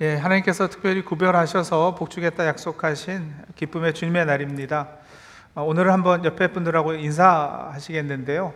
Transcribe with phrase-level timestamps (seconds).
[0.00, 4.90] 예, 하나님께서 특별히 구별하셔서 복주겠다 약속하신 기쁨의 주님의 날입니다.
[5.56, 8.54] 어, 오늘은 한번 옆에 분들하고 인사하시겠는데요.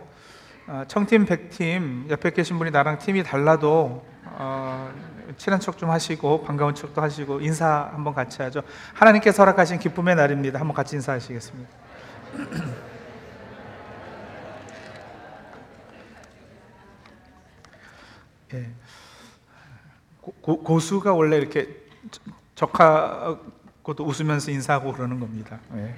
[0.67, 4.89] 어, 청팀, 백팀, 옆에 계신 분이 나랑 팀이 달라도 어,
[5.35, 8.61] 친한 척 좀 하시고 반가운 척도 하시고 인사 한번 같이 하죠.
[8.93, 10.61] 하나님께서 허락하신 기쁨의 날입니다.
[10.61, 11.69] 한번 같이 인사하시겠습니다.
[18.53, 18.82] 예.
[20.41, 21.67] 고, 고수가 원래 이렇게
[22.55, 25.59] 적하고도 웃으면서 인사하고 그러는 겁니다.
[25.75, 25.95] 예.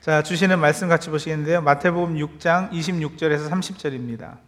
[0.00, 1.60] 자, 주시는 말씀 같이 보시겠는데요.
[1.62, 4.38] 마태복음 6장 26절에서 30절입니다.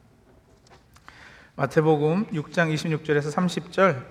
[1.54, 4.04] 마태복음 6장 26절에서 30절.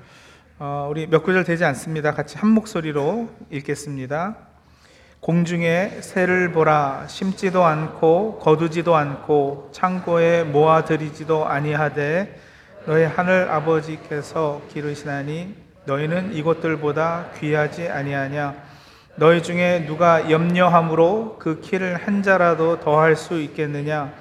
[0.60, 2.14] 어, 우리 몇 구절 되지 않습니다.
[2.14, 4.38] 같이 한 목소리로 읽겠습니다.
[5.20, 12.40] 공중에 새를 보라 심지도 않고 거두지도 않고 창고에 모아들이지도 아니하되
[12.90, 15.54] 너희 하늘 아버지께서 기르시나니
[15.86, 18.56] 너희는 이것들보다 귀하지 아니하냐?
[19.16, 24.12] 너희 중에 누가 염려함으로 그 키를 한 자라도 더할 수 있겠느냐?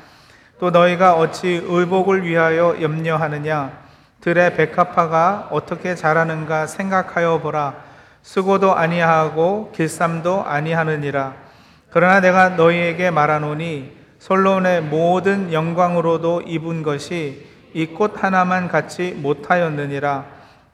[0.61, 3.73] 또 너희가 어찌 의복을 위하여 염려하느냐?
[4.21, 7.75] 들의 백합화가 어떻게 자라는가 생각하여 보라.
[8.21, 11.37] 쓰고도 아니하고 길쌈도 아니하느니라.
[11.89, 20.25] 그러나 내가 너희에게 말하노니 솔론의 모든 영광으로도 입은 것이 이 꽃 하나만 갖지 못하였느니라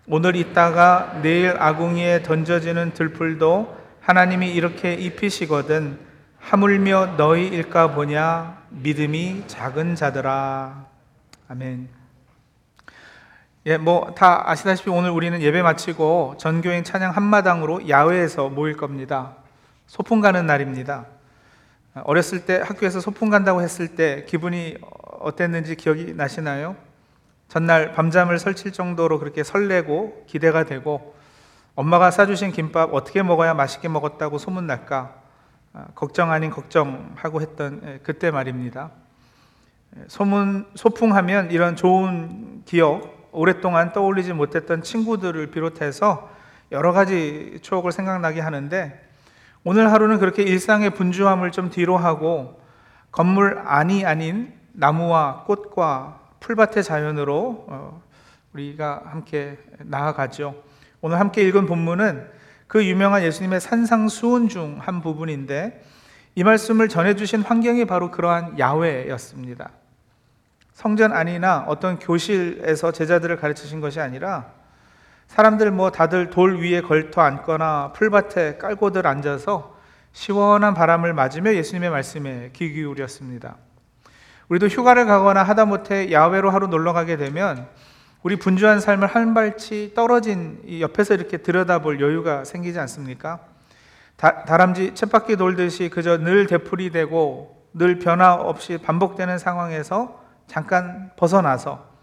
[0.06, 5.98] 오늘 있다가 내일 아궁이에 던져지는 들풀도 하나님이 이렇게 입히시거든
[6.38, 10.86] 하물며 너희일까 보냐 믿음이 작은 자들아
[11.48, 11.88] 아멘.
[13.66, 19.36] 예, 뭐 다 아시다시피 오늘 우리는 예배 마치고 전교인 찬양 한마당으로 야외에서 모일 겁니다.
[19.86, 21.06] 소풍 가는 날입니다.
[22.02, 24.76] 어렸을 때 학교에서 소풍 간다고 했을 때 기분이
[25.20, 26.76] 어땠는지 기억이 나시나요?
[27.48, 31.14] 전날 밤잠을 설칠 정도로 그렇게 설레고 기대가 되고
[31.76, 35.22] 엄마가 싸주신 김밥 어떻게 먹어야 맛있게 먹었다고 소문날까
[35.72, 38.90] 아, 걱정 아닌 걱정하고 했던 예, 그때 말입니다.
[39.96, 46.30] 예, 소문 소풍하면 이런 좋은 기억 오랫동안 떠올리지 못했던 친구들을 비롯해서
[46.70, 49.03] 여러 가지 추억을 생각나게 하는데
[49.64, 52.60] 오늘 하루는 그렇게 일상의 분주함을 좀 뒤로 하고
[53.10, 58.02] 건물 안이 아닌 나무와 꽃과 풀밭의 자연으로 어,
[58.52, 60.54] 우리가 함께 나아가죠.
[61.00, 62.28] 오늘 함께 읽은 본문은
[62.66, 65.82] 그 유명한 예수님의 산상수훈 중 한 부분인데
[66.34, 69.70] 이 말씀을 전해주신 환경이 바로 그러한 야외였습니다.
[70.72, 74.50] 성전 안이나 어떤 교실에서 제자들을 가르치신 것이 아니라
[75.28, 79.76] 사람들 뭐 다들 돌 위에 걸터 앉거나 풀밭에 깔고들 앉아서
[80.12, 83.56] 시원한 바람을 맞으며 예수님의 말씀에 귀 기울였습니다.
[84.48, 87.68] 우리도 휴가를 가거나 하다못해 야외로 하루 놀러 가게 되면
[88.22, 93.40] 우리 분주한 삶을 한 발치 떨어진 옆에서 이렇게 들여다볼 여유가 생기지 않습니까?
[94.16, 101.93] 다, 다람쥐 쳇바퀴 돌듯이 그저 늘 되풀이되고 늘 변화 없이 반복되는 상황에서 잠깐 벗어나서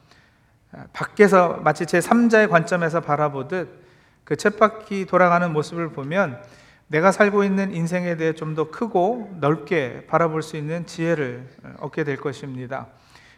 [0.93, 3.81] 밖에서 마치 제 3자의 관점에서 바라보듯
[4.23, 6.41] 그 쳇바퀴 돌아가는 모습을 보면
[6.87, 11.47] 내가 살고 있는 인생에 대해 좀 더 크고 넓게 바라볼 수 있는 지혜를
[11.79, 12.87] 얻게 될 것입니다.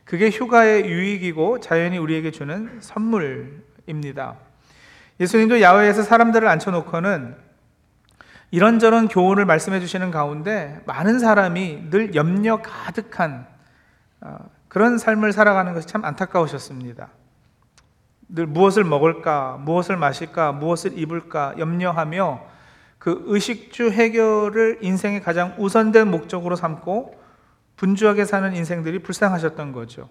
[0.05, 4.35] 그게 휴가의 유익이고 자연이 우리에게 주는 선물입니다.
[5.19, 7.35] 예수님도 야외에서 사람들을 앉혀놓고는
[8.51, 13.47] 이런저런 교훈을 말씀해 주시는 가운데 많은 사람이 늘 염려 가득한
[14.21, 17.09] 어, 그런 삶을 살아가는 것이 참 안타까우셨습니다.
[18.29, 22.41] 늘 무엇을 먹을까, 무엇을 마실까, 무엇을 입을까 염려하며
[22.99, 27.21] 그 의식주 해결을 인생의 가장 우선된 목적으로 삼고
[27.75, 30.09] 분주하게 사는 인생들이 불쌍하셨던 거죠.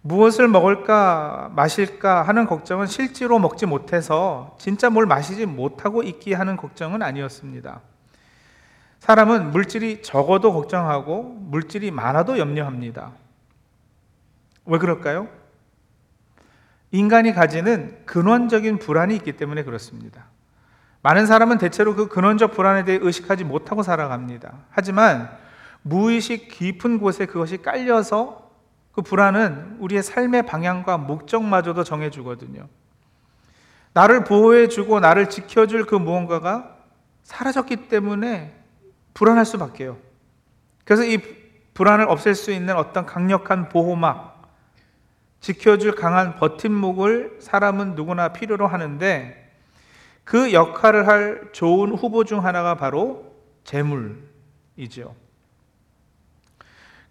[0.00, 7.02] 무엇을 먹을까 마실까 하는 걱정은 실제로 먹지 못해서 진짜 뭘 마시지 못하고 있기 하는 걱정은
[7.02, 7.80] 아니었습니다.
[9.00, 13.12] 사람은 물질이 적어도 걱정하고 물질이 많아도 염려합니다.
[14.64, 15.28] 왜 그럴까요?
[16.96, 20.24] 인간이 가지는 근원적인 불안이 있기 때문에 그렇습니다.
[21.02, 24.52] 많은 사람은 대체로 그 근원적 불안에 대해 의식하지 못하고 살아갑니다.
[24.70, 25.30] 하지만
[25.82, 28.50] 무의식 깊은 곳에 그것이 깔려서
[28.92, 32.66] 그 불안은 우리의 삶의 방향과 목적마저도 정해주거든요.
[33.92, 36.76] 나를 보호해주고 나를 지켜줄 그 무언가가
[37.24, 38.54] 사라졌기 때문에
[39.12, 39.98] 불안할 수밖에요.
[40.84, 41.18] 그래서 이
[41.74, 44.35] 불안을 없앨 수 있는 어떤 강력한 보호막,
[45.40, 49.46] 지켜줄 강한 버팀목을 사람은 누구나 필요로 하는데
[50.24, 53.32] 그 역할을 할 좋은 후보 중 하나가 바로
[53.64, 55.14] 재물이죠.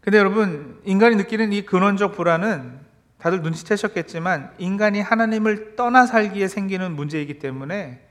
[0.01, 2.80] 근데 여러분, 인간이 느끼는 이 근원적 불안은
[3.18, 8.06] 다들 눈치채셨겠지만 인간이 하나님을 떠나 살기에 생기는 문제이기 때문에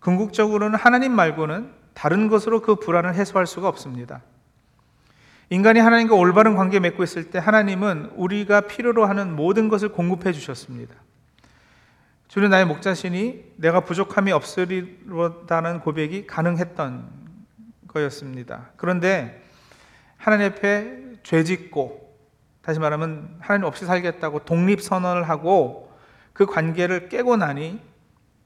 [0.00, 4.22] 궁극적으로는 하나님 말고는 다른 것으로 그 불안을 해소할 수가 없습니다.
[5.52, 10.94] 인간이 하나님과 올바른 관계 맺고 있을 때 하나님은 우리가 필요로 하는 모든 것을 공급해 주셨습니다.
[12.28, 17.10] 주는 나의 목자신이 내가 부족함이 없으리로다는 고백이 가능했던
[17.88, 18.70] 거였습니다.
[18.76, 19.42] 그런데
[20.16, 22.16] 하나님 앞에 죄 짓고
[22.62, 25.92] 다시 말하면 하나님 없이 살겠다고 독립 선언을 하고
[26.32, 27.80] 그 관계를 깨고 나니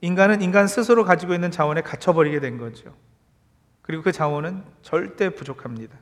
[0.01, 2.95] 인간은 인간 스스로 가지고 있는 자원에 갇혀 버리게 된 거죠.
[3.83, 5.99] 그리고 그 자원은 절대 부족합니다.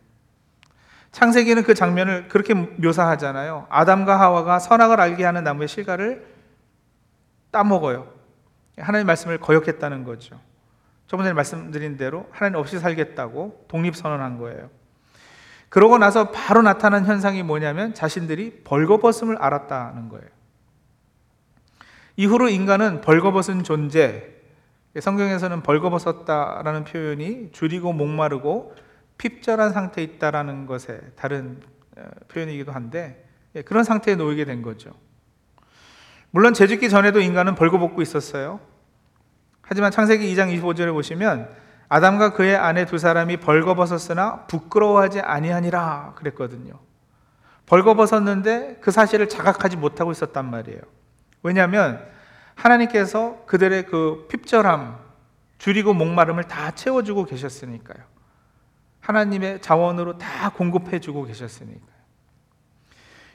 [1.12, 3.66] 창세기는 그 장면을 그렇게 묘사하잖아요.
[3.68, 6.26] 아담과 하와가 선악을 알게 하는 나무의 실과를
[7.50, 8.08] 따먹어요.
[8.78, 10.40] 하나님 말씀을 거역했다는 거죠.
[11.06, 14.70] 저번 에 말씀드린 대로 하나님 없이 살겠다고 독립선언한 거예요.
[15.68, 20.24] 그러고 나서 바로 나타난 현상이 뭐냐면 자신들이 벌거벗음을 알았다는 거예요.
[22.16, 24.30] 이후로 인간은 벌거벗은 존재,
[24.98, 28.74] 성경에서는 벌거벗었다라는 표현이 줄이고 목마르고
[29.18, 31.60] 핍절한 상태에 있다라는 것에 다른
[31.96, 34.92] 어, 표현이기도 한데 예, 그런 상태에 놓이게 된 거죠.
[36.30, 38.60] 물론 재짓기 전에도 인간은 벌거벗고 있었어요.
[39.60, 41.48] 하지만 창세기 2장 25절에 보시면
[41.88, 46.78] 아담과 그의 아내 두 사람이 벌거벗었으나 부끄러워하지 아니하니라 그랬거든요.
[47.66, 50.80] 벌거벗었는데 그 사실을 자각하지 못하고 있었단 말이에요.
[51.42, 52.02] 왜냐하면
[52.54, 54.98] 하나님께서 그들의 그 핍절함,
[55.58, 58.11] 줄이고 목마름을 다 채워주고 계셨으니까요.
[59.02, 61.92] 하나님의 자원으로 다 공급해 주고 계셨으니까요.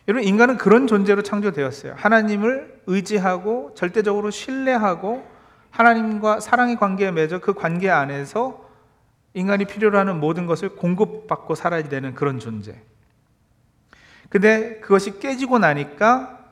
[0.08, 1.94] 여러분, 인간은 그런 존재로 창조되었어요.
[1.98, 5.28] 하나님을 의지하고 절대적으로 신뢰하고
[5.69, 8.66] 하나님과 사랑의 관계에 맺어 그 관계 안에서
[9.34, 12.81] 인간이 필요로 하는 모든 것을 공급받고 살아야 되는 그런 존재.
[14.30, 16.46] 근데 그것이 깨지고 나니까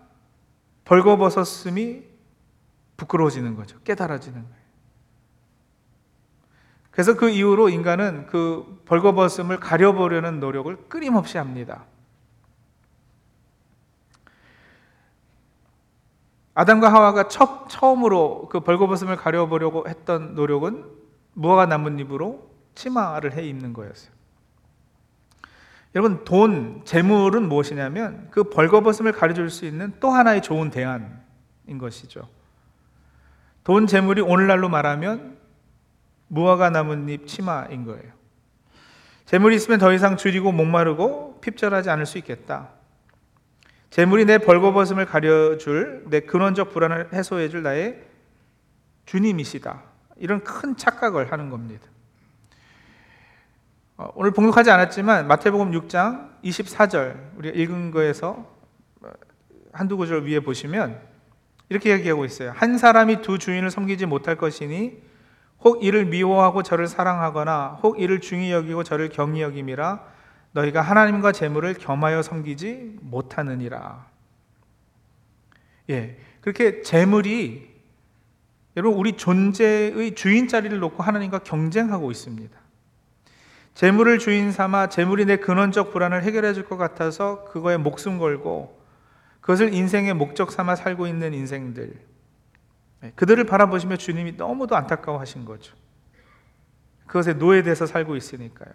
[0.83, 2.03] 벌거벗었음이
[2.97, 3.79] 부끄러워지는 거죠.
[3.79, 4.64] 깨달아지는 거예요.
[6.95, 11.83] 그래서 그 이후로 인간은 그 벌거벗음을 가려보려는 노력을 끊임없이 합니다.
[16.53, 20.86] 아담과 하와가 첫, 처음으로 그 벌거벗음을 가려보려고 했던 노력은
[21.33, 24.15] 무화과 나뭇잎으로 치마를 해 입는 거였어요.
[25.95, 32.30] 여러분, 돈, 재물은 무엇이냐면 그 벌거벗음을 가려줄 수 있는 또 하나의 좋은 대안인 것이죠.
[33.65, 35.44] 돈, 재물이 오늘날로 말하면
[36.35, 38.13] 무화과 나뭇잎 치마인 거예요.
[39.25, 42.69] 재물이 있으면 더 이상 줄이고 목마르고 핍절하지 않을 수 있겠다.
[43.89, 48.03] 재물이 내 벌거벗음을 가려줄 내 근원적 불안을 해소해줄 나의
[49.05, 49.81] 주님이시다.
[50.17, 51.87] 이런 큰 착각을 하는 겁니다.
[53.97, 58.45] 어, 오늘 봉독하지 않았지만 마태복음 6장 24절 우리가 읽은 거에서
[59.01, 59.09] 어,
[59.71, 60.99] 한두 구절 위에 보시면
[61.69, 62.51] 이렇게 얘기하고 있어요.
[62.53, 65.01] 한 사람이 두 주인을 섬기지 못할 것이니
[65.65, 70.00] 혹 이를 미워하고 저를 사랑하거나 혹 이를 중히 여기고 저를 경히 여김이라
[70.51, 74.06] 너희가 하나님과 재물을 겸하여 섬기지 못하느니라.
[75.89, 76.17] 예.
[76.41, 77.75] 그렇게 재물이
[78.77, 82.57] 여러분 우리 존재의 주인 자리를 놓고 하나님과 경쟁하고 있습니다.
[83.73, 88.79] 재물을 주인 삼아 재물이 내 근원적 불안을 해결해 줄 것 같아서 그거에 목숨 걸고
[89.41, 92.00] 그것을 인생의 목적 삼아 살고 있는 인생들.
[93.05, 95.75] 예, 그들을 바라보시며 주님이 너무도 안타까워하신 거죠.
[97.07, 98.74] 그것에 노예돼서 살고 있으니까요.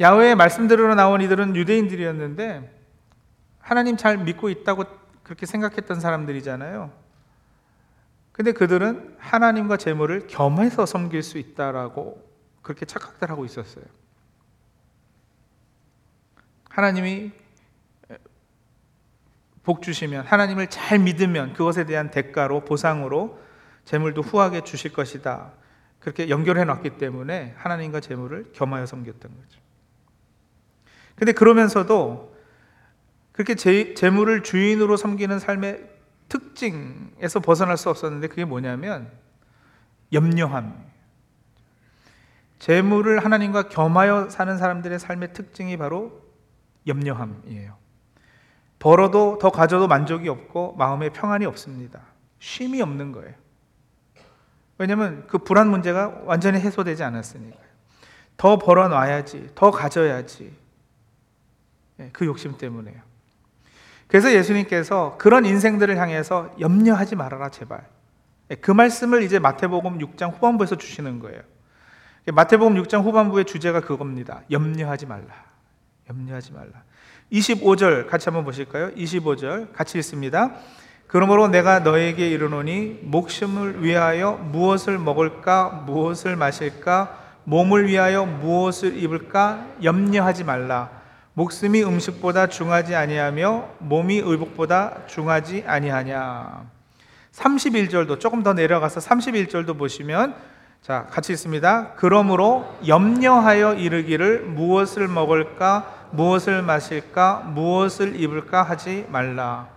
[0.00, 2.76] 야훼의 말씀대로 나온 이들은 유대인들이었는데
[3.58, 4.84] 하나님 잘 믿고 있다고
[5.22, 6.92] 그렇게 생각했던 사람들이잖아요.
[8.32, 12.22] 근데 그들은 하나님과 재물을 겸해서 섬길 수 있다라고
[12.60, 13.84] 그렇게 착각들 하고 있었어요.
[16.68, 17.32] 하나님이
[19.66, 23.40] 복 주시면 하나님을 잘 믿으면 그것에 대한 대가로 보상으로
[23.84, 25.52] 재물도 후하게 주실 것이다.
[25.98, 29.60] 그렇게 연결해 놨기 때문에 하나님과 재물을 겸하여 섬겼던 거죠.
[31.16, 32.36] 근데 그러면서도
[33.32, 35.90] 그렇게 재, 재물을 주인으로 섬기는 삶의
[36.28, 39.10] 특징에서 벗어날 수 없었는데 그게 뭐냐면
[40.12, 40.86] 염려함.
[42.60, 46.22] 재물을 하나님과 겸하여 사는 사람들의 삶의 특징이 바로
[46.86, 47.85] 염려함이에요.
[48.78, 52.00] 벌어도 더 가져도 만족이 없고 마음에 평안이 없습니다.
[52.38, 53.34] 쉼이 없는 거예요.
[54.78, 57.66] 왜냐하면 그 불안 문제가 완전히 해소되지 않았으니까요.
[58.36, 60.54] 더 벌어놔야지, 더 가져야지,
[62.00, 63.00] 예, 그 욕심 때문에요.
[64.08, 67.88] 그래서 예수님께서 그런 인생들을 향해서 염려하지 말아라 제발.
[68.50, 71.40] 예, 그 말씀을 이제 마태복음 6장 후반부에서 주시는 거예요.
[72.30, 74.42] 마태복음 6장 후반부의 주제가 그겁니다.
[74.50, 75.46] 염려하지 말라.
[76.10, 76.82] 염려하지 말라.
[77.32, 78.90] 25절 같이 한번 보실까요?
[78.92, 80.52] 25절 같이 읽습니다.
[81.06, 90.44] 그러므로 내가 너에게 이르노니 목숨을 위하여 무엇을 먹을까 무엇을 마실까 몸을 위하여 무엇을 입을까 염려하지
[90.44, 90.90] 말라.
[91.34, 96.64] 목숨이 음식보다 중하지 아니하며 몸이 의복보다 중하지 아니하냐.
[97.32, 100.34] 31절도 조금 더 내려가서 31절도 보시면
[100.82, 101.92] 자, 같이 있습니다.
[101.96, 109.68] 그러므로 염려하여 이르기를 무엇을 먹을까 무엇을 마실까 무엇을 입을까 하지 말라.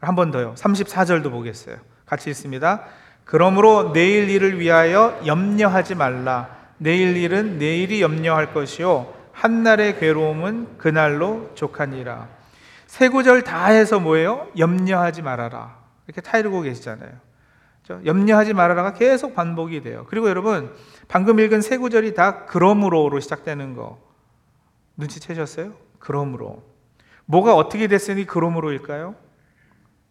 [0.00, 0.54] 한 번 더요.
[0.56, 1.76] 34절도 보겠어요.
[2.06, 2.82] 같이 있습니다.
[3.24, 6.48] 그러므로 내일 일을 위하여 염려하지 말라.
[6.78, 12.28] 내일 일은 내일이 염려할 것이요 한날의 괴로움은 그날로 족하니라.
[12.86, 14.48] 세 구절 다 해서 뭐예요?
[14.58, 15.76] 염려하지 말아라.
[16.06, 17.10] 이렇게 타이르고 계시잖아요.
[17.84, 18.04] 그렇죠?
[18.04, 20.04] 염려하지 말아라가 계속 반복이 돼요.
[20.08, 20.72] 그리고 여러분
[21.08, 23.98] 방금 읽은 세 구절이 다 그러므로로 시작되는 거
[24.96, 25.74] 눈치채셨어요?
[25.98, 26.62] 그러므로
[27.26, 29.14] 뭐가 어떻게 됐으니 그러므로일까요?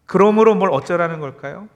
[0.05, 1.69] 그러므로 뭘 어쩌라는 걸까요?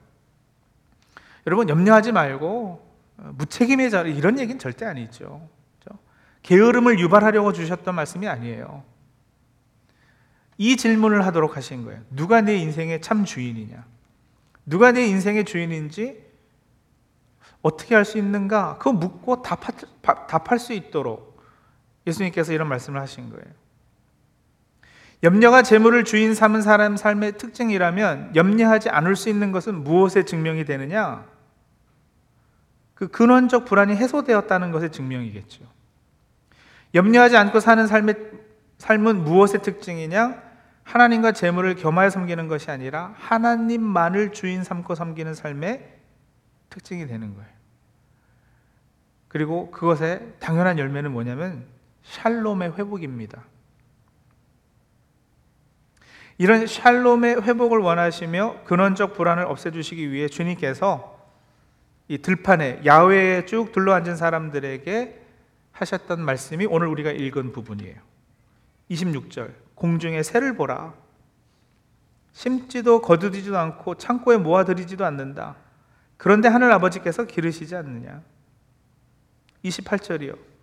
[1.46, 2.86] 여러분 염려하지 말고
[3.18, 5.48] 어, 무책임의 자리 이런 얘기는 절대 아니죠.
[5.78, 5.98] 그렇죠?
[6.42, 8.84] 게으름을 유발하려고 주셨던 말씀이 아니에요.
[10.58, 12.00] 이 질문을 하도록 하신 거예요.
[12.10, 13.84] 누가 내 인생의 참 주인이냐?
[14.64, 16.24] 누가 내 인생의 주인인지
[17.62, 18.78] 어떻게 할수 있는가?
[18.78, 21.35] 그거 묻고 답할, 답할 수 있도록
[22.06, 23.44] 예수님께서 이런 말씀을 하신 거예요.
[25.22, 31.26] 염려가 재물을 주인 삼은 사람 삶의 특징이라면 염려하지 않을 수 있는 것은 무엇에 증명이 되느냐?
[32.94, 35.64] 그 근원적 불안이 해소되었다는 것의 증명이겠죠.
[36.94, 38.14] 염려하지 않고 사는 삶의
[38.78, 40.42] 삶은 무엇의 특징이냐?
[40.84, 45.94] 하나님과 재물을 겸하여 섬기는 것이 아니라 하나님만을 주인 삼고 섬기는 삶의
[46.70, 47.50] 특징이 되는 거예요.
[49.28, 51.66] 그리고 그것의 당연한 열매는 뭐냐면
[52.08, 53.44] 샬롬의 회복입니다.
[56.38, 61.16] 이런 샬롬의 회복을 원하시며 근원적 불안을 없애주시기 위해 주님께서
[62.08, 65.22] 이 들판에 야외에 쭉 둘러앉은 사람들에게
[65.72, 67.96] 하셨던 말씀이 오늘 우리가 읽은 부분이에요.
[68.90, 70.94] 26절 공중의 새를 보라
[72.32, 75.56] 심지도 거두지도 않고 창고에 모아들이지도 않는다.
[76.18, 78.22] 그런데 하늘 아버지께서 기르시지 않느냐.
[79.64, 80.55] 28절이요.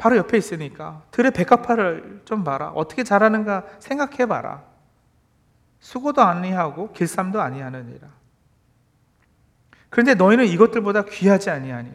[0.00, 2.70] 바로 옆에 있으니까 들의 백합화를 좀 봐라.
[2.70, 4.62] 어떻게 자라는가 생각해 봐라.
[5.78, 8.08] 수고도 아니하고 길쌈도 아니하느니라.
[9.90, 11.92] 그런데 너희는 이것들보다 귀하지 아니하니.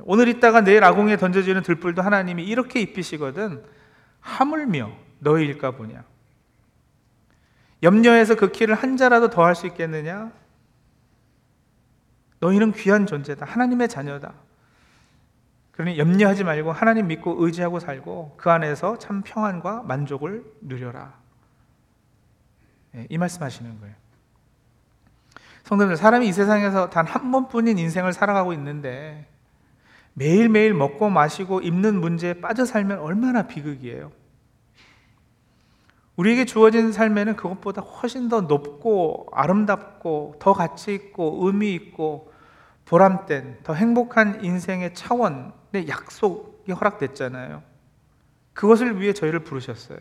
[0.00, 3.62] 오늘 있다가 내일 아궁에 던져지는 들불도 하나님이 이렇게 입히시거든
[4.18, 6.02] 하물며 너희일까 보냐.
[7.84, 10.32] 염려해서 그 키를 한 자라도 더 할 수 있겠느냐?
[12.40, 13.46] 너희는 귀한 존재다.
[13.46, 14.34] 하나님의 자녀다.
[15.76, 21.14] 그러니 염려하지 말고 하나님 믿고 의지하고 살고 그 안에서 참 평안과 만족을 누려라.
[22.94, 23.94] 예, 이 말씀 하시는 거예요.
[25.64, 29.28] 성도들, 사람이 이 세상에서 단 한 번뿐인 인생을 살아가고 있는데
[30.14, 34.12] 매일매일 먹고 마시고 입는 문제에 빠져 살면 얼마나 비극이에요.
[36.16, 42.32] 우리에게 주어진 삶에는 그것보다 훨씬 더 높고 아름답고 더 가치 있고 의미 있고
[42.86, 47.62] 보람된 더 행복한 인생의 차원 의 약속이 허락됐잖아요.
[48.52, 49.98] 그것을 위해 저희를 부르셨어요.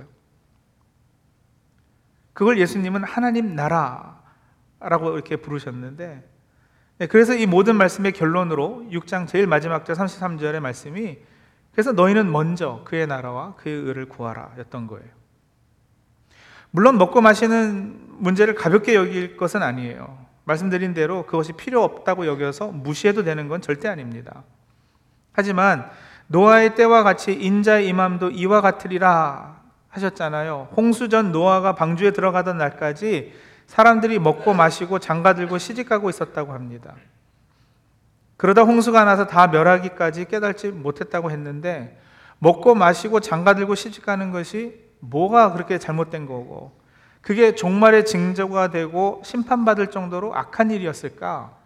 [2.33, 6.29] 그걸 예수님은 하나님 나라라고 이렇게 부르셨는데
[6.97, 11.17] 네, 그래서 이 모든 말씀의 결론으로 6장 제일 마지막 절 33절의 말씀이
[11.73, 15.09] 그래서 너희는 먼저 그의 나라와 그의 의를 구하라 였던 거예요.
[16.71, 20.25] 물론 먹고 마시는 문제를 가볍게 여길 것은 아니에요.
[20.45, 24.43] 말씀드린 대로 그것이 필요 없다고 여겨서 무시해도 되는 건 절대 아닙니다.
[25.35, 25.89] 하지만
[26.27, 29.55] 노아의 때와 같이 인자의 임함도 이와 같으리라
[29.89, 30.69] 하셨잖아요.
[30.75, 33.33] 홍수 전 노아가 방주에 들어가던 날까지
[33.67, 36.95] 사람들이 먹고 마시고 장가 들고 시집 가고 있었다고 합니다.
[38.37, 41.99] 그러다 홍수가 나서 다 멸하기까지 깨달지 못했다고 했는데
[42.39, 46.77] 먹고 마시고 장가 들고 시집 가는 것이 뭐가 그렇게 잘못된 거고
[47.21, 51.64] 그게 종말의 징조가 되고 심판받을 정도로 악한 일이었을까?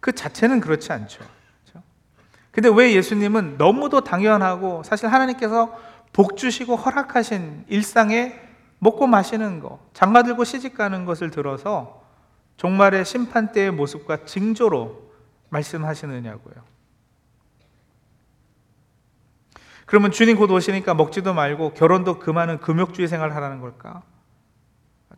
[0.00, 1.18] 그 자체는 그렇지 않죠.
[1.18, 1.82] 그렇죠?
[2.50, 5.76] 근데 왜 예수님은 너무도 당연하고 사실 하나님께서
[6.12, 8.40] 복 주시고 허락하신 일상에
[8.78, 12.02] 먹고 마시는 거, 장가 들고 시집 가는 것을 들어서
[12.56, 15.10] 종말의 심판 때의 모습과 징조로
[15.50, 16.54] 말씀하시느냐고요.
[19.86, 24.02] 그러면 주님 곧 오시니까 먹지도 말고 결혼도 그만은 금욕주의 생활 하라는 걸까?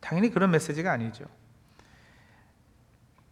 [0.00, 1.24] 당연히 그런 메시지가 아니죠.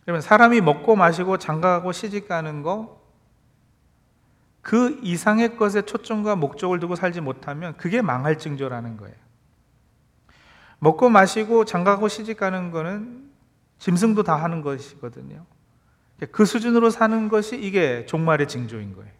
[0.09, 2.99] 그러면 사람이 먹고 마시고 장가가고 시집 가는 거,
[4.63, 9.15] 그 이상의 것에 초점과 목적을 두고 살지 못하면 그게 망할 징조라는 거예요.
[10.79, 13.31] 먹고 마시고 장가고 시집 가는 거는
[13.81, 15.45] 짐승도 다 하는 것이거든요.
[16.33, 19.13] 그 수준으로 사는 것이 이게 종말의 징조인 거예요.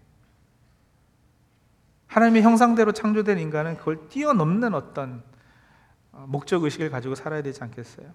[2.07, 5.23] 하나님의 형상대로 창조된 인간은 그걸 뛰어넘는 어떤
[6.13, 8.15] 목적 의식을 가지고 살아야 되지 않겠어요?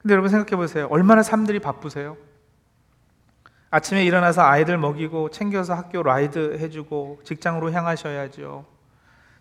[0.00, 0.86] 근데 여러분 생각해 보세요.
[0.90, 2.16] 얼마나 삶들이 바쁘세요?
[3.70, 8.64] 아침에 일어나서 아이들 먹이고 챙겨서 학교 라이드 해주고 직장으로 향하셔야죠.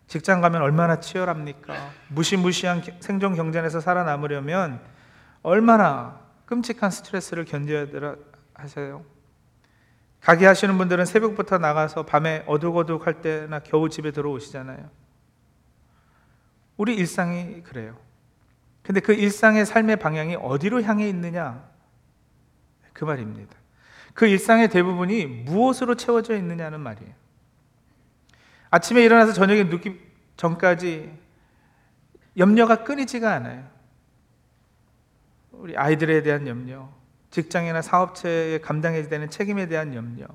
[0.08, 1.74] 직장 가면 얼마나 치열합니까?
[2.10, 4.82] 무시무시한 생존 경쟁에서 살아남으려면
[5.44, 7.88] 얼마나 끔찍한 스트레스를 견뎌야
[8.54, 9.06] 하세요.
[10.20, 14.90] 가게 하시는 분들은 새벽부터 나가서 밤에 어둑어둑 할 때나 겨우 집에 들어오시잖아요.
[16.76, 17.98] 우리 일상이 그래요.
[18.90, 21.64] 근데 그 일상의 삶의 방향이 어디로 향해 있느냐?
[22.92, 23.56] 그 말입니다.
[24.16, 27.14] 그 일상의 대부분이 무엇으로 채워져 있느냐는 말이에요.
[28.72, 29.96] 아침에 일어나서 저녁에 눕기
[30.38, 31.16] 전까지
[32.36, 33.64] 염려가 끊이지가 않아요.
[35.52, 36.90] 우리 아이들에 대한 염려,
[37.30, 40.26] 직장이나 사업체에 감당해야 되는 책임에 대한 염려,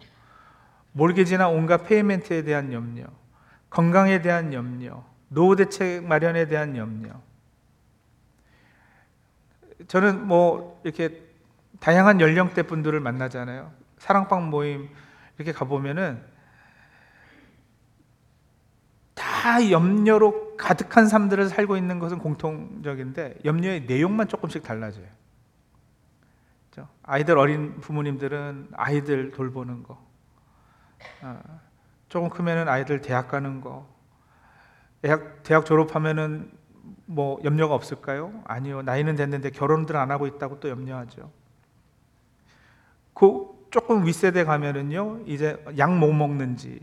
[0.93, 3.07] 몰개지나 온갖 페이멘트에 대한 염려,
[3.69, 7.21] 건강에 대한 염려, 노후 대책 마련에 대한 염려.
[9.87, 11.23] 저는 뭐 이렇게
[11.81, 13.73] 다양한 연령대 분들을 만나잖아요.
[13.99, 14.89] 사랑방 모임
[15.37, 16.23] 이렇게 가보면은
[19.15, 25.07] 다 염려로 가득한 삶들을 살고 있는 것은 공통적인데 염려의 내용만 조금씩 달라져요.
[27.07, 30.03] 아이들 어린 부모님들은 아이들 돌보는 거,
[31.21, 31.41] 아,
[32.09, 33.87] 조금 크면은 아이들 대학 가는 거,
[35.03, 36.51] 대학, 대학 졸업하면은
[37.07, 38.43] 뭐 염려가 없을까요?
[38.45, 38.83] 아니요.
[38.83, 41.31] 나이는 됐는데 결혼들 안 하고 있다고 또 염려하죠.
[43.13, 46.81] 그 조금 윗세대 가면은요, 이제 약 뭐 먹는지,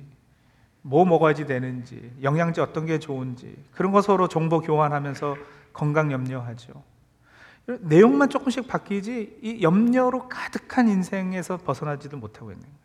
[0.82, 5.38] 뭐 먹어야지 되는지, 영양제 어떤 게 좋은지, 그런 거 서로 정보 교환하면서
[5.74, 6.84] 건강 염려하죠.
[7.82, 12.82] 내용만 조금씩 바뀌지, 이 염려로 가득한 인생에서 벗어나지도 못하고 있는 거예요.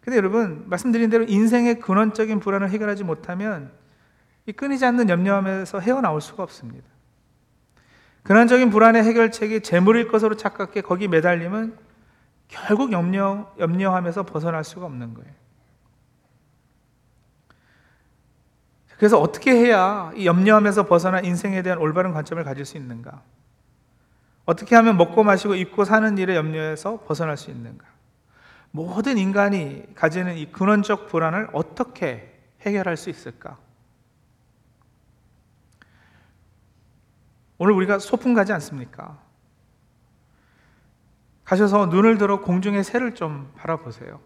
[0.00, 3.72] 근데 여러분, 말씀드린 대로 인생의 근원적인 불안을 해결하지 못하면
[4.46, 6.86] 이 끊이지 않는 염려함에서 헤어나올 수가 없습니다.
[8.24, 11.78] 근원적인 불안의 해결책이 재물일 것으로 착각해 거기 매달리면
[12.48, 15.30] 결국 염려, 염려하면서 벗어날 수가 없는 거예요.
[18.96, 23.22] 그래서 어떻게 해야 이 염려하면서 벗어나 인생에 대한 올바른 관점을 가질 수 있는가?
[24.44, 27.86] 어떻게 하면 먹고 마시고 입고 사는 일에 염려해서 벗어날 수 있는가?
[28.70, 33.58] 모든 인간이 가지는 이 근원적 불안을 어떻게 해결할 수 있을까?
[37.64, 39.18] 오늘 우리가 소풍 가지 않습니까?
[41.44, 44.20] 가셔서 눈을 들어 공중의 새를 좀 바라보세요.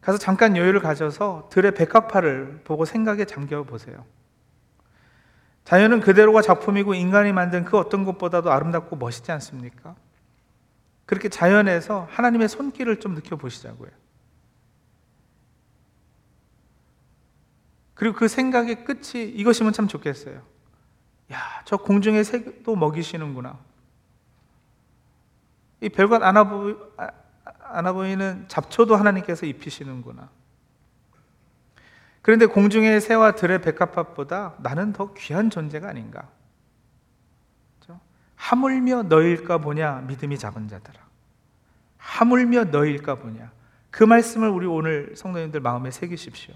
[0.00, 4.04] 가서 잠깐 여유를 가져서 들의 백합화를 보고 생각에 잠겨 보세요.
[5.64, 9.96] 자연은 그대로가 작품이고 인간이 만든 그 어떤 것보다도 아름답고 멋있지 않습니까?
[11.04, 13.90] 그렇게 자연에서 하나님의 손길을 좀 느껴보시자고요.
[17.94, 20.51] 그리고 그 생각의 끝이 이것이면 참 좋겠어요.
[21.32, 23.58] 야, 저 공중의 새도 먹이시는구나.
[25.80, 26.36] 이 별것 안
[27.72, 30.28] 안아 보이는 잡초도 하나님께서 입히시는구나.
[32.20, 36.28] 그런데 공중의 새와 들의 백합밭보다 나는 더 귀한 존재가 아닌가.
[37.80, 38.00] 그렇죠?
[38.36, 41.00] 하물며 너일까 보냐 믿음이 작은 자들아.
[41.98, 43.50] 하물며 너일까 보냐.
[43.90, 46.54] 그 말씀을 우리 오늘 성도님들 마음에 새기십시오.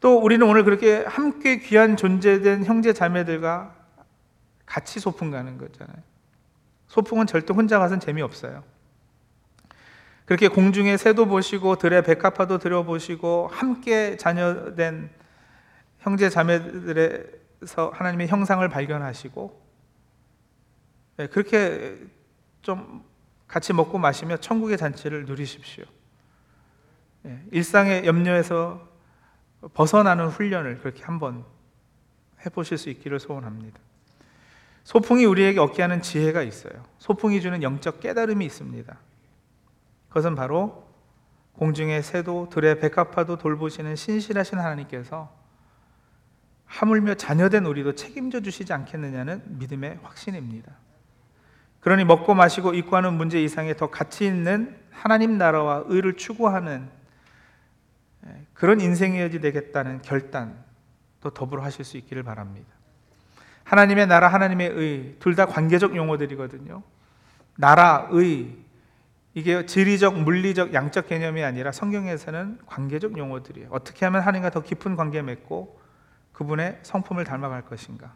[0.00, 3.74] 또 우리는 오늘 그렇게 함께 귀한 존재된 형제 자매들과
[4.64, 5.96] 같이 소풍 가는 거잖아요.
[6.88, 8.64] 소풍은 절대 혼자 가선 재미없어요.
[10.24, 15.10] 그렇게 공중의 새도 보시고 들의 백합화도 들여보시고 함께 자녀된
[15.98, 19.60] 형제 자매들에서 하나님의 형상을 발견하시고
[21.18, 21.98] 네, 그렇게
[22.62, 23.04] 좀
[23.46, 25.84] 같이 먹고 마시며 천국의 잔치를 누리십시오.
[27.22, 28.89] 네, 일상의 염려에서
[29.74, 31.44] 벗어나는 훈련을 그렇게 한번
[32.44, 33.78] 해보실 수 있기를 소원합니다.
[34.84, 36.72] 소풍이 우리에게 얻게 하는 지혜가 있어요.
[36.98, 38.96] 소풍이 주는 영적 깨달음이 있습니다.
[40.08, 40.88] 그것은 바로
[41.54, 45.30] 공중의 새도 들의 백합화도 돌보시는 신실하신 하나님께서
[46.64, 50.72] 하물며 자녀된 우리도 책임져 주시지 않겠느냐는 믿음의 확신입니다.
[51.80, 56.99] 그러니 먹고 마시고 입고 하는 문제 이상에 더 가치 있는 하나님 나라와 의를 추구하는 예,
[58.54, 62.68] 그런 인생이어야 되겠다는 결단도 더불어 하실 수 있기를 바랍니다.
[63.64, 66.82] 하나님의 나라, 하나님의 의, 둘 다 관계적 용어들이거든요.
[67.56, 68.56] 나라, 의
[69.34, 73.68] 이게 지리적, 물리적, 양적 개념이 아니라 성경에서는 관계적 용어들이에요.
[73.70, 75.80] 어떻게 하면 하나님과 더 깊은 관계 맺고
[76.32, 78.12] 그분의 성품을 닮아갈 것인가?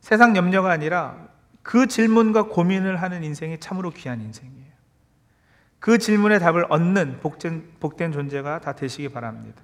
[0.00, 1.28] 세상 염려가 아니라
[1.62, 4.59] 그 질문과 고민을 하는 인생이 참으로 귀한 인생이에요.
[5.80, 9.62] 그 질문의 답을 얻는 복된, 복된 존재가 다 되시기 바랍니다.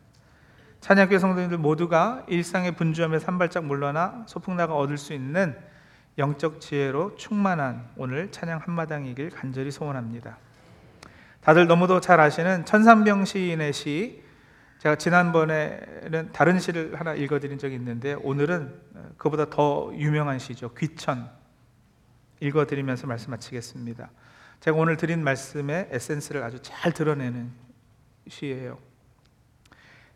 [0.81, 5.57] 찬양교 성도님들 모두가 일상의 분주함에 산발짝 물러나 소풍나가 얻을 수 있는
[6.19, 10.39] 영적 지혜로 충만한 오늘 찬양 한마당이길 간절히 소원합니다.
[11.43, 14.25] 다들 너무도 잘 아시는 천삼병 시인의 시
[14.79, 18.73] 제가 지난번에는 다른 시를 하나 읽어드린 적이 있는데 오늘은
[19.19, 20.73] 그보다 더 유명한 시죠.
[20.75, 21.29] 귀천
[22.41, 24.11] 읽어드리면서 말씀 마치겠습니다.
[24.61, 27.51] 제가 오늘 드린 말씀의 에센스를 아주 잘 드러내는
[28.29, 28.79] 시예요.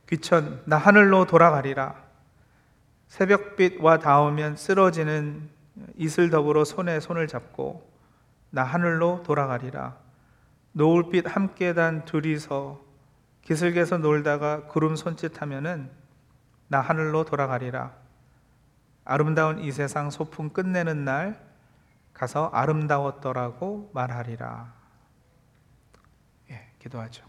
[0.08, 1.94] 귀천 나 하늘로 돌아가리라.
[3.08, 5.48] 새벽빛와 닿으면 쓰러지는
[5.96, 7.88] 이슬 더불어 손에 손을 잡고
[8.50, 9.96] 나 하늘로 돌아가리라.
[10.72, 12.80] 노을빛 함께 단 둘이서
[13.42, 15.90] 기슭에서 놀다가 구름 손짓하면은
[16.68, 17.92] 나 하늘로 돌아가리라.
[19.04, 21.49] 아름다운 이 세상 소풍 끝내는 날
[22.20, 24.74] 가서 아름다웠더라고 말하리라.
[26.50, 27.24] 예, 기도하죠.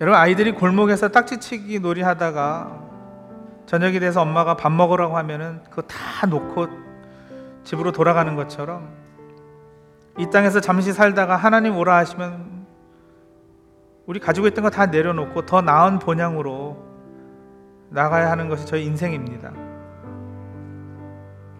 [0.00, 2.84] 여러분 아이들이 골목에서 딱지치기 놀이 하다가
[3.66, 6.68] 저녁이 돼서 엄마가 밥 먹으라고 하면은 그거 다 놓고
[7.64, 8.94] 집으로 돌아가는 것처럼
[10.18, 12.55] 이 땅에서 잠시 살다가 하나님 오라 하시면
[14.06, 16.76] 우리 가지고 있던 거 다 내려놓고 더 나은 본향으로
[17.90, 19.52] 나가야 하는 것이 저희 인생입니다.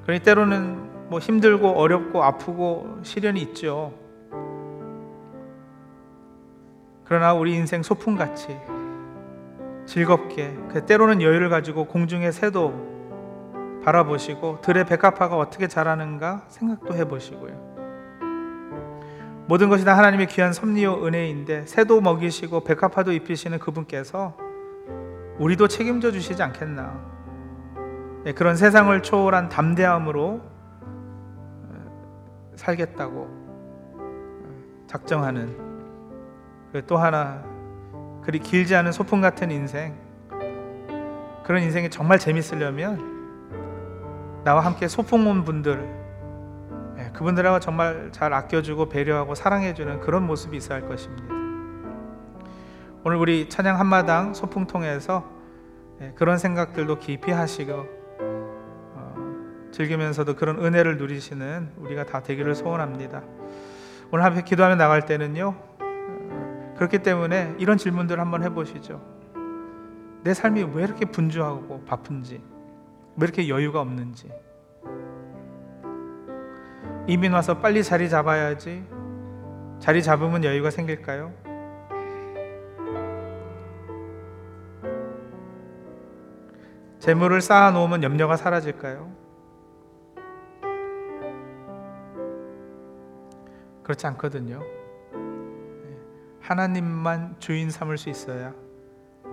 [0.02, 3.92] 그러니 때로는 뭐 힘들고 어렵고 아프고 시련이 있죠.
[7.04, 8.56] 그러나 우리 인생 소풍같이
[9.86, 12.96] 즐겁게 그 때로는 여유를 가지고 공중의 새도
[13.84, 17.65] 바라보시고 들의 백합화가 어떻게 자라는가 생각도 해보시고요.
[19.48, 24.36] 모든 것이 다 하나님의 귀한 섭리요 은혜인데 새도 먹이시고 백합화도 입히시는 그분께서
[25.38, 27.14] 우리도 책임져 주시지 않겠나.
[28.24, 30.40] 네, 그런 세상을 초월한 담대함으로
[31.62, 35.56] 어, 살겠다고 어, 작정하는
[36.88, 37.44] 또 하나
[38.22, 39.94] 그리 길지 않은 소풍 같은 인생
[41.44, 43.14] 그런 인생이 정말 재밌으려면
[44.42, 46.05] 나와 함께 소풍 온 분들 예,
[47.16, 51.34] 그분들하고 정말 잘 아껴주고 배려하고 사랑해주는 그런 모습이 있어야 할 것입니다.
[53.04, 55.24] 오늘 우리 찬양 한마당 소풍 통해서
[56.02, 57.86] 예, 그런 생각들도 깊이 하시고
[58.20, 59.14] 어,
[59.72, 63.22] 즐기면서도 그런 은혜를 누리시는 우리가 다 되기를 소원합니다.
[64.10, 65.54] 오늘 함께 기도하며 나갈 때는요
[66.76, 69.00] 그렇기 때문에 이런 질문들 한번 해보시죠.
[70.22, 74.28] 내 삶이 왜 이렇게 분주하고 바쁜지, 왜 이렇게 여유가 없는지.
[77.06, 78.84] 이민 와서 빨리 자리 잡아야지.
[79.78, 81.32] 자리 잡으면 여유가 생길까요?
[86.98, 89.12] 재물을 쌓아 놓으면 염려가 사라질까요?
[93.84, 94.60] 그렇지 않거든요.
[96.40, 98.52] 하나님만 주인 삼을 수 있어야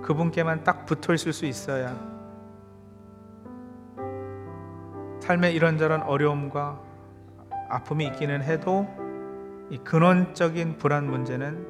[0.04, 1.96] 그분께만 딱 붙어 있을 수 있어야
[5.22, 6.93] 삶의 이런저런 어려움과
[7.74, 8.88] 아픔이 있기는 해도
[9.70, 11.66] 이 근원적인 불안 문제는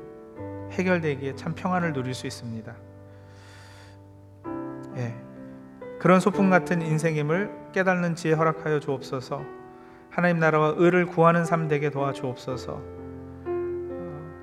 [0.72, 2.76] 해결되기에 참 평안을 누릴 수 있습니다.
[4.98, 5.16] 예.
[6.00, 9.42] 그런 소풍 같은 인생임을 깨닫는 지혜 허락하여 주옵소서.
[10.10, 12.82] 하나님 나라와 의를 구하는 삶 되게 도와 주옵소서.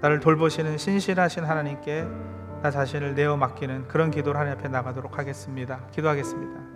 [0.00, 2.06] 나를 돌보시는 신실하신 하나님께
[2.62, 5.86] 나 자신을 내어 맡기는 그런 기도를 하나님 앞에 나가도록 하겠습니다.
[5.92, 6.69] 기도하겠습니다.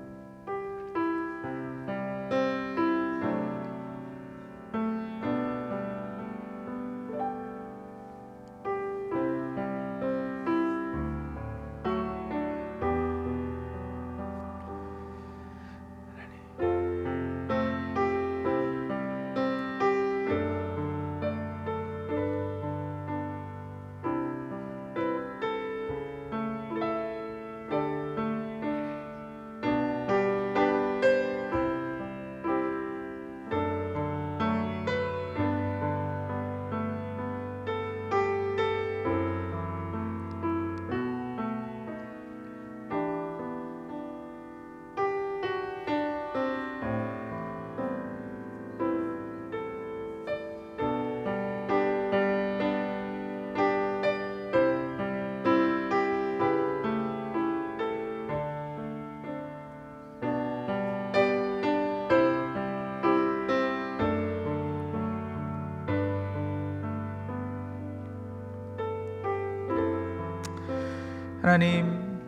[71.54, 72.18] 하나님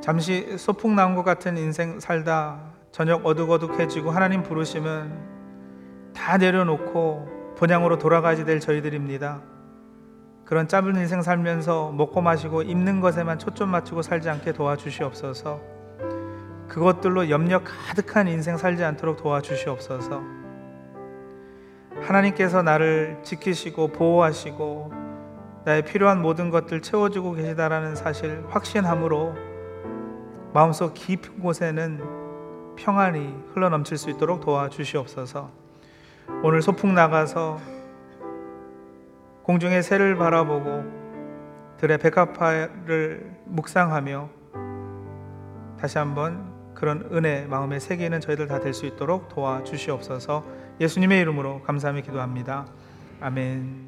[0.00, 8.44] 잠시 소풍 나온 것 같은 인생 살다 저녁 어둑어둑해지고 하나님 부르시면 다 내려놓고 본향으로 돌아가야
[8.44, 9.40] 될 저희들입니다.
[10.44, 15.60] 그런 짧은 인생 살면서 먹고 마시고 입는 것에만 초점 맞추고 살지 않게 도와주시옵소서.
[16.66, 20.24] 그것들로 염려 가득한 인생 살지 않도록 도와주시옵소서.
[22.00, 24.97] 하나님께서 나를 지키시고 보호하시고
[25.68, 29.34] 나의 필요한 모든 것들 채워주고 계시다라는 사실 확신함으로
[30.54, 35.50] 마음속 깊은 곳에는 평안이 흘러넘칠 수 있도록 도와주시옵소서.
[36.42, 37.60] 오늘 소풍 나가서
[39.42, 40.84] 공중의 새를 바라보고
[41.76, 44.30] 들의 백합화를 묵상하며
[45.78, 50.46] 다시 한번 그런 은혜 마음에 새기는 저희들 다 될 수 있도록 도와주시옵소서.
[50.80, 52.64] 예수님의 이름으로 감사하며 기도합니다.
[53.20, 53.87] 아멘.